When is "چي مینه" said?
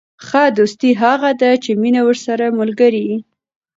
1.63-2.01